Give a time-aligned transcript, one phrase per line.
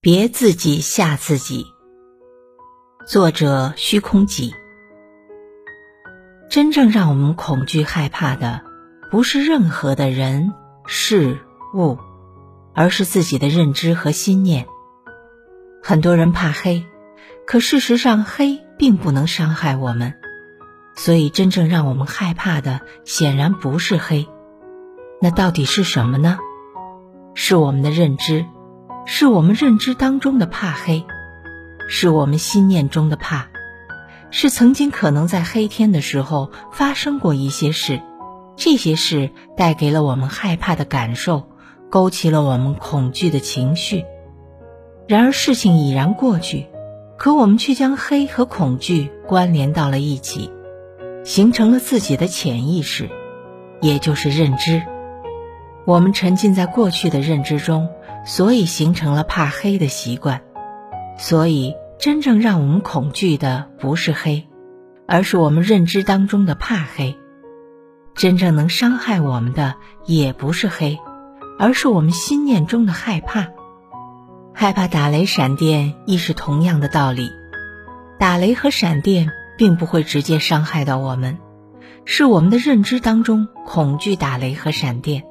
[0.00, 1.66] 别自己吓自己。
[3.04, 4.54] 作者：虚空己。
[6.48, 8.62] 真正让我们恐惧害怕的，
[9.10, 10.52] 不是任何的人
[10.86, 11.40] 事
[11.74, 11.98] 物，
[12.74, 14.68] 而是自己的认知和心念。
[15.82, 16.86] 很多人怕黑，
[17.44, 20.14] 可事实上黑并不能伤害我们，
[20.94, 24.28] 所以真正让我们害怕的，显然不是黑。
[25.20, 26.38] 那到底是什么呢？
[27.34, 28.46] 是我们的认知。
[29.10, 31.06] 是我们认知当中的怕黑，
[31.88, 33.48] 是我们心念中的怕，
[34.30, 38.02] 是曾经可能在黑天的时候发生过一些事，
[38.54, 41.48] 这些事带给了我们害怕的感受，
[41.88, 44.04] 勾起了我们恐惧的情绪。
[45.06, 46.66] 然而事情已然过去，
[47.16, 50.52] 可我们却将黑和恐惧关联到了一起，
[51.24, 53.08] 形成了自己的潜意识，
[53.80, 54.82] 也就是认知。
[55.86, 57.88] 我们沉浸在过去的认知中。
[58.28, 60.42] 所以形成了怕黑的习惯，
[61.16, 64.46] 所以真正让我们恐惧的不是黑，
[65.06, 67.16] 而是我们认知当中的怕黑。
[68.14, 70.98] 真正能伤害我们的也不是黑，
[71.58, 73.48] 而是我们心念中的害怕。
[74.52, 77.30] 害怕打雷闪电亦是同样的道理。
[78.18, 81.38] 打雷和闪电并不会直接伤害到我们，
[82.04, 85.22] 是我们的认知当中恐惧打雷和闪电，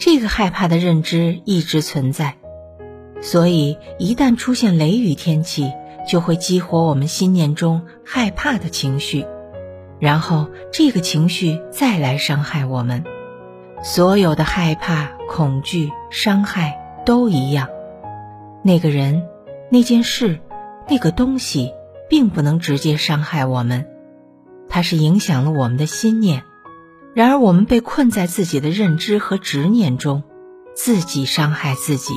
[0.00, 2.38] 这个害怕的认知一直存在。
[3.22, 5.72] 所以，一旦出现雷雨天气，
[6.08, 9.26] 就会激活我们心念中害怕的情绪，
[9.98, 13.04] 然后这个情绪再来伤害我们。
[13.82, 17.68] 所有的害怕、恐惧、伤害都一样。
[18.62, 19.26] 那个人、
[19.70, 20.40] 那件事、
[20.88, 21.72] 那个东西，
[22.08, 23.86] 并不能直接伤害我们，
[24.68, 26.42] 它是影响了我们的心念。
[27.14, 30.22] 然而，我们被困在自己的认知和执念中，
[30.74, 32.14] 自己伤害自己。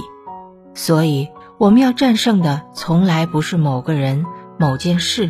[0.73, 4.25] 所以，我们要战胜的从来不是某个人、
[4.57, 5.29] 某件事，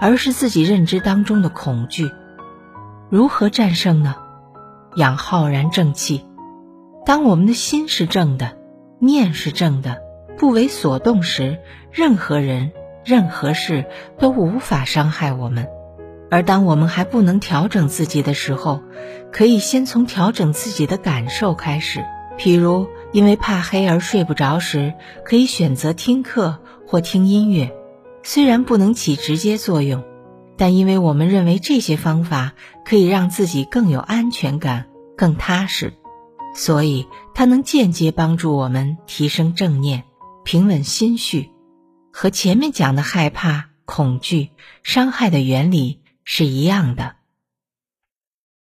[0.00, 2.10] 而是自己认知当中的恐惧。
[3.08, 4.16] 如何战胜呢？
[4.96, 6.26] 养浩然正气。
[7.04, 8.56] 当我们的心是正的，
[8.98, 9.98] 念是正的，
[10.36, 11.58] 不为所动时，
[11.92, 12.72] 任何人、
[13.04, 13.84] 任何事
[14.18, 15.68] 都无法伤害我们。
[16.28, 18.82] 而当我们还不能调整自己的时候，
[19.30, 22.04] 可以先从调整自己的感受开始。
[22.38, 27.74] 譬如，因为怕黑而睡不着时，可以选择听课或听音乐。
[28.22, 30.04] 虽然不能起直接作用，
[30.56, 32.52] 但因为我们认为这些方法
[32.84, 34.86] 可以让自己更有安全感、
[35.16, 35.94] 更踏实，
[36.54, 40.04] 所以它能间接帮助我们提升正念、
[40.44, 41.50] 平稳心绪。
[42.12, 44.50] 和前面讲的害怕、恐惧、
[44.82, 47.15] 伤害的原理是一样的。